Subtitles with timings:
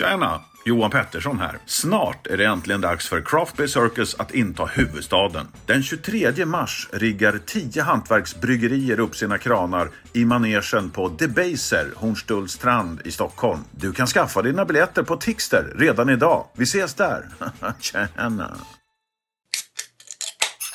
[0.00, 0.40] Tjena!
[0.64, 1.58] Johan Pettersson här.
[1.66, 5.46] Snart är det äntligen dags för Craft Beer Circus att inta huvudstaden.
[5.66, 13.10] Den 23 mars riggar 10 hantverksbryggerier upp sina kranar i manegen på Debaser, Hornstullstrand i
[13.10, 13.64] Stockholm.
[13.70, 16.46] Du kan skaffa dina biljetter på Tixter redan idag.
[16.56, 17.24] Vi ses där!
[17.80, 18.56] Tjena!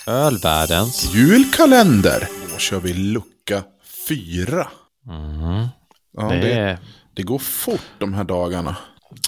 [0.07, 1.13] Ölvärldens.
[1.13, 2.27] Julkalender!
[2.53, 3.63] Då kör vi lucka
[4.07, 4.67] fyra.
[6.17, 6.79] Ja, Det
[7.15, 8.75] det går fort de här dagarna.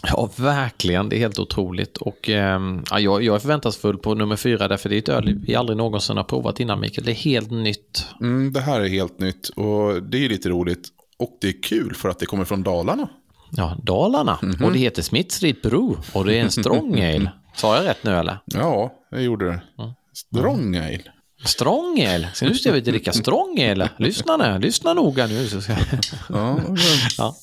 [0.04, 1.10] Ja, verkligen.
[1.10, 1.98] Det är helt otroligt.
[1.98, 5.56] Och ja, jag, jag är förväntansfull på nummer fyra, därför det är ett öl vi
[5.56, 7.06] aldrig någonsin har provat innan, Mikael.
[7.06, 8.06] Det är helt nytt.
[8.22, 10.88] Mm, det här är helt nytt och det är lite roligt.
[11.20, 13.10] Och det är kul för att det kommer från Dalarna.
[13.52, 14.40] Ja, Dalarna.
[14.64, 15.96] Och det heter Smith Street Brew.
[16.14, 17.32] Och det är en strong ale.
[17.56, 18.38] Sa jag rätt nu eller?
[18.46, 19.62] Ja, jag gjorde det.
[20.14, 21.04] Strong ale.
[21.46, 22.30] Strong ale.
[22.34, 23.90] Så nu ska vi dricka strong ale.
[23.98, 24.60] Lyssna nu.
[24.60, 25.48] Lyssna noga nu.
[26.30, 26.60] Ja,
[27.18, 27.36] ja.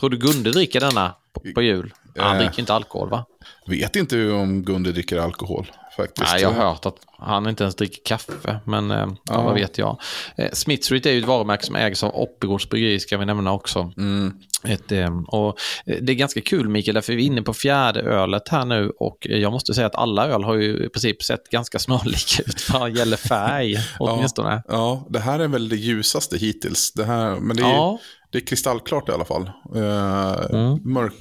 [0.00, 1.92] Tror du Gunde dricker denna på, på jul?
[2.18, 2.42] Han Eh.
[2.42, 3.24] dricker inte alkohol va?
[3.66, 6.32] vet inte om Gunde dricker alkohol faktiskt.
[6.32, 9.16] Nej, jag har hört att han inte ens dricker kaffe, men eh, ja.
[9.24, 9.42] Ja.
[9.42, 10.00] vad vet jag.
[10.36, 13.52] Eh, Smith Street är ju ett varumärke som ägs av Oppigårds bryggeri, ska vi nämna
[13.52, 13.92] också.
[13.96, 14.34] Mm.
[14.64, 18.00] Ett, eh, och eh, det är ganska kul, Mikael, därför vi är inne på fjärde
[18.00, 21.22] ölet här nu och eh, jag måste säga att alla öl har ju i princip
[21.22, 24.62] sett ganska snarlika ut vad gäller färg, åtminstone.
[24.68, 26.92] Ja, det här är väl det ljusaste hittills.
[26.92, 27.98] Det här, men det är, Ja,
[28.30, 29.50] det är kristallklart i alla fall.
[29.76, 30.78] Eh, Mm.
[30.84, 31.12] Mörk,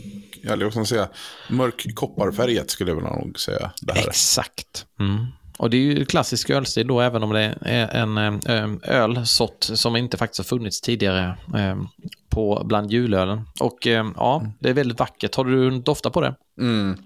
[0.43, 1.09] eller vad ska man säga,
[1.49, 3.71] mörk kopparfärgat skulle jag nog säga.
[3.81, 4.03] Det här.
[4.03, 4.07] är.
[4.09, 4.85] exakt.
[4.99, 5.25] Mm.
[5.57, 9.95] Och det är ju klassisk ölstil då, även om det är en eh, ölsort som
[9.95, 11.77] inte faktiskt har funnits tidigare eh,
[12.29, 13.41] på bland julölen.
[13.59, 15.35] Och eh, ja, det är väldigt vackert.
[15.35, 16.35] Har du doftat på det?
[16.61, 16.97] Mm.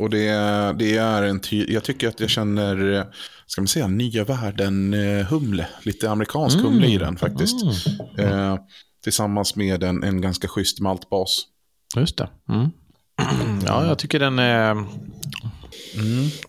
[0.00, 3.04] Och det, är- det är en ty- jag tycker att jag känner, eh,
[3.46, 5.66] ska man säga, nya världen eh, humle.
[5.82, 6.72] Lite amerikansk Mm.
[6.72, 7.56] humle i den faktiskt.
[8.18, 8.56] Eh,
[9.08, 11.42] tillsammans med en, en ganska schysst maltbas.
[11.96, 12.28] Just det.
[12.48, 12.70] Mm.
[13.66, 14.74] Ja, jag tycker den är...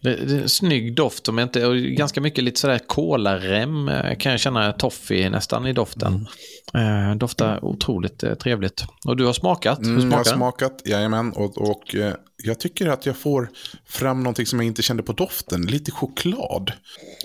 [0.02, 4.18] Det, det är en snygg doft, om inte, och ganska mycket lite sådär kolarem eh,
[4.18, 6.28] kan jag känna toffee nästan i doften.
[6.74, 8.84] Eh, doftar otroligt eh, trevligt.
[9.06, 9.80] Och du har smakat?
[9.80, 11.32] Mm, jag har smakat, jajamän.
[11.34, 13.50] Och, och eh, jag tycker att jag får
[13.86, 15.62] fram någonting som jag inte kände på doften.
[15.62, 16.72] Lite choklad.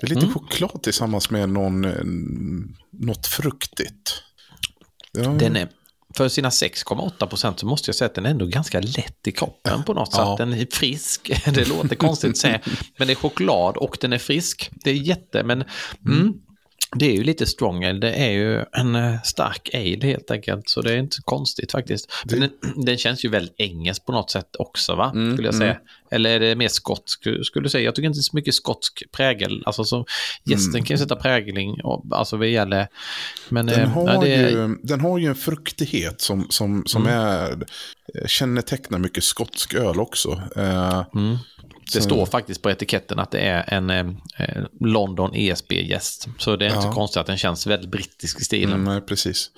[0.01, 0.19] Är Mm.
[0.19, 1.91] Lite choklad tillsammans med någon, eh,
[2.91, 4.21] något fruktigt.
[5.23, 5.67] Ja, Den är,
[6.17, 9.31] för sina 6,8 procent så måste jag säga att den är ändå ganska lätt i
[9.31, 10.37] kroppen på något Ja.
[10.37, 10.37] sätt.
[10.49, 12.59] Den är frisk, det låter konstigt att säga,
[12.97, 14.69] men det är choklad och den är frisk.
[14.83, 15.63] Det är jätte, men
[16.05, 16.33] mm.
[16.95, 17.99] Det är ju lite strong ale.
[17.99, 22.11] Det är ju en eh, stark ale helt enkelt, så det är inte konstigt faktiskt.
[22.25, 22.49] Men den,
[22.85, 25.11] den känns ju väldigt engelsk på något sätt också, va?
[25.15, 25.77] Mm, skulle jag säga.
[26.11, 27.83] Eller är det mer skotsk, skulle du säga?
[27.83, 29.63] Jag tycker inte så mycket skotsk prägel.
[29.65, 30.05] Alltså så,
[30.43, 32.87] gästen kan ju sätta prägling, och, alltså vad gäller...
[33.49, 36.83] Men Den eh, har, ja, det är, ju, den har ju en fruktighet som, som,
[36.85, 40.41] som är, eh, kännetecknar mycket skotsk öl också.
[40.55, 41.37] Eh, Mm.
[41.85, 44.05] Det Så- står faktiskt på etiketten att det är en eh,
[44.81, 46.27] London ESB-gäst.
[46.39, 46.91] Så det är inte Ja.
[46.91, 48.73] så konstigt att den känns väldigt brittisk i stilen.
[48.73, 49.51] Mm, nej, precis.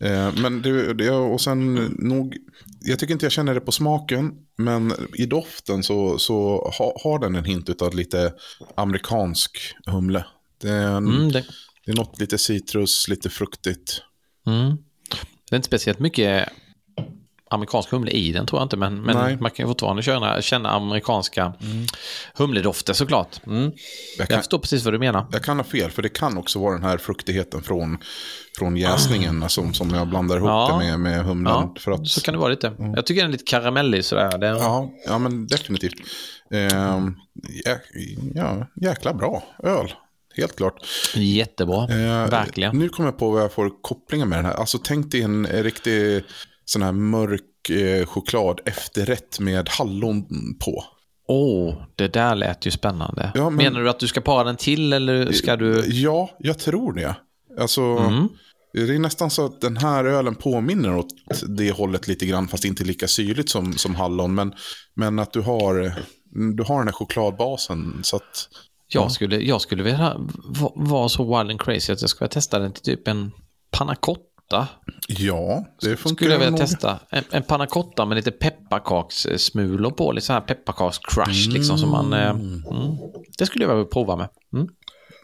[0.00, 2.36] Eh, men det, det, och sen nog,
[2.80, 6.34] jag tycker inte jag känner det på smaken, men i doften så, så
[6.78, 8.32] ha, har den en hint av lite
[8.74, 10.24] amerikansk humle.
[10.60, 11.44] Det är, en, Mm, det,
[11.84, 14.02] det är något lite citrus, lite fruktigt.
[14.46, 14.76] mm.
[15.50, 16.48] det är inte speciellt mycket
[17.54, 21.52] amerikansk humle i den tror jag inte, men, men man kan fortfarande känna, känna amerikanska
[22.34, 23.40] humledofter såklart.
[23.46, 23.62] Mm.
[23.62, 23.72] Jag
[24.18, 25.26] Jag kan, förstår precis vad du menar.
[25.32, 27.98] jag kan ha fel, för det kan också vara den här fruktigheten från,
[28.58, 30.78] från jäsningen som, som jag blandar ihop Ja.
[30.80, 31.52] det med, med humlen.
[31.52, 32.72] Ja, för att, Så kan det vara lite.
[32.96, 34.38] Jag tycker den är lite karamellig sådär.
[34.38, 35.94] Den, ja, ja, men definitivt.
[36.50, 36.60] Eh,
[37.64, 37.80] jä,
[38.34, 39.92] ja, jäkla bra öl,
[40.36, 40.74] helt klart.
[41.14, 42.78] Jättebra, Eh, verkligen.
[42.78, 44.54] Nu kommer jag på vad jag får kopplingar med den här.
[44.54, 46.24] Alltså tänk dig en riktig
[46.64, 50.24] sån här mörk eh, choklad efterrätt med hallon
[50.64, 50.84] på.
[51.28, 53.32] Åh, det där lät ju spännande.
[53.34, 55.84] Ja, men- Menar du att du ska para den till eller ska du...
[55.86, 57.16] Ja, jag tror det.
[57.60, 58.28] Alltså, Mm.
[58.72, 61.08] det är nästan så att den här ölen påminner åt
[61.48, 64.34] det hållet lite grann, fast inte lika syrligt som, som hallon.
[64.34, 64.52] Men,
[64.94, 65.92] men att du har,
[66.56, 68.00] du har den här chokladbasen.
[68.02, 68.48] Så att,
[68.88, 70.16] Jag skulle, jag skulle vilja
[70.60, 73.30] va- vara så wild and crazy att jag skulle testa den till typ en
[73.70, 73.94] panna
[74.48, 74.68] cotta.
[75.08, 76.60] ja, det funkar Skulle jag vilja nog.
[76.60, 76.98] testa.
[77.10, 80.12] En, en panna cotta med lite pepparkakssmulor på.
[80.12, 82.12] Lite så här pepparkakscrush liksom som man...
[82.12, 82.62] Eh, mm.
[83.38, 84.28] Det skulle jag vilja prova med.
[84.52, 84.68] Mm.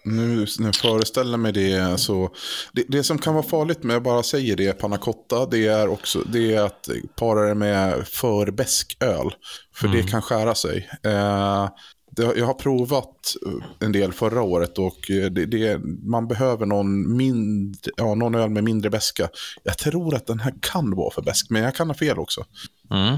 [0.05, 2.31] Nu jag föreställer mig det så...
[2.73, 5.89] Det, det som kan vara farligt med, jag bara säger det, panna cotta, det är
[5.89, 9.31] också det är att para det med för besk öl.
[9.75, 10.89] För det kan skära sig.
[11.03, 11.69] Eh,
[12.17, 13.35] jag har provat
[13.81, 18.51] en del förra året och eh, det, det, man behöver någon, mindre, ja, någon öl
[18.51, 19.29] med mindre beska.
[19.63, 22.45] Jag tror att den här kan vara för besk, men jag kan ha fel också.
[22.91, 23.17] Mm.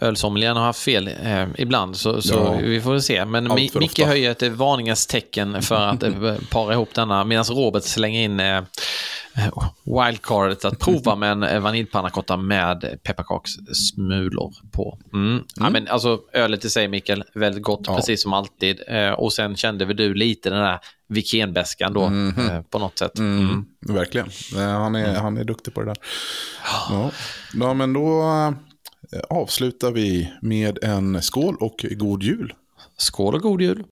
[0.00, 2.58] ölsommelieren har haft fel eh, ibland, så, så Ja.
[2.62, 3.24] vi får se.
[3.24, 4.06] Men Mi- Micke ofta.
[4.06, 8.56] höjer ett varningens tecken för att eh, para ihop denna, medan Robert slänger in eh,
[8.56, 8.62] eh,
[9.84, 14.98] wildcardet att prova med en eh, vaniljpannacotta med pepparkakssmulor på.
[15.12, 15.42] Mm.
[15.56, 17.96] Ja, men alltså, ölet i sig, Mikael, väldigt gott, Ja.
[17.96, 18.80] precis som alltid.
[18.88, 20.78] Eh, och sen kände väl du lite den där
[21.08, 23.18] vikenbäskan då, eh, på något sätt.
[23.18, 23.38] Mm.
[23.40, 24.26] Mm, verkligen.
[24.56, 25.96] Eh, Han är, han är duktig på det där.
[26.90, 27.10] Ja,
[27.54, 28.22] ja men då
[29.12, 32.54] eh, avslutar vi med en skål och god jul.
[32.96, 33.82] Skål och god jul!